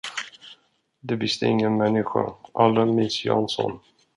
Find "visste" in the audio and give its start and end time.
1.15-1.45